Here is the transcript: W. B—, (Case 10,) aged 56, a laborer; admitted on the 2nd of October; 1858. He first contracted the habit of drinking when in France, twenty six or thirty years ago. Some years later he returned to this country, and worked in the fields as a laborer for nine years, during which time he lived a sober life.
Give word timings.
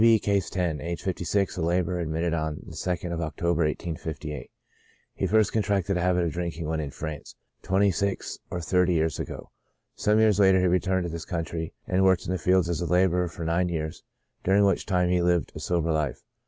W. 0.01 0.13
B—, 0.15 0.19
(Case 0.19 0.49
10,) 0.49 0.81
aged 0.81 1.03
56, 1.03 1.57
a 1.57 1.61
laborer; 1.61 1.99
admitted 1.99 2.33
on 2.33 2.55
the 2.65 2.71
2nd 2.71 3.11
of 3.13 3.21
October; 3.21 3.65
1858. 3.65 4.49
He 5.13 5.27
first 5.27 5.53
contracted 5.53 5.95
the 5.95 6.01
habit 6.01 6.23
of 6.25 6.31
drinking 6.31 6.65
when 6.67 6.79
in 6.79 6.89
France, 6.89 7.35
twenty 7.61 7.91
six 7.91 8.39
or 8.49 8.61
thirty 8.61 8.93
years 8.95 9.19
ago. 9.19 9.51
Some 9.95 10.17
years 10.19 10.39
later 10.39 10.59
he 10.59 10.65
returned 10.65 11.03
to 11.03 11.11
this 11.11 11.23
country, 11.25 11.75
and 11.85 12.03
worked 12.03 12.25
in 12.25 12.31
the 12.33 12.39
fields 12.39 12.67
as 12.67 12.81
a 12.81 12.87
laborer 12.87 13.27
for 13.27 13.45
nine 13.45 13.69
years, 13.69 14.01
during 14.43 14.65
which 14.65 14.87
time 14.87 15.11
he 15.11 15.21
lived 15.21 15.51
a 15.53 15.59
sober 15.59 15.91
life. 15.91 16.23